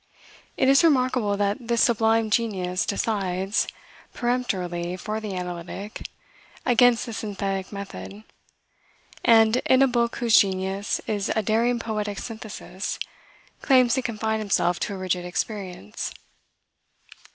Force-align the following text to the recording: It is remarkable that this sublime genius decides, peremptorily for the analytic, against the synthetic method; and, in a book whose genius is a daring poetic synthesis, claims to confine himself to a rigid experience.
It 0.57 0.67
is 0.67 0.83
remarkable 0.83 1.37
that 1.37 1.59
this 1.67 1.83
sublime 1.83 2.31
genius 2.31 2.87
decides, 2.87 3.67
peremptorily 4.15 4.97
for 4.97 5.19
the 5.19 5.35
analytic, 5.35 6.07
against 6.65 7.05
the 7.05 7.13
synthetic 7.13 7.71
method; 7.71 8.23
and, 9.23 9.57
in 9.57 9.83
a 9.83 9.87
book 9.87 10.15
whose 10.15 10.35
genius 10.37 11.01
is 11.05 11.29
a 11.35 11.43
daring 11.43 11.77
poetic 11.77 12.17
synthesis, 12.17 12.97
claims 13.61 13.93
to 13.93 14.01
confine 14.01 14.39
himself 14.39 14.79
to 14.79 14.95
a 14.95 14.97
rigid 14.97 15.23
experience. 15.23 16.11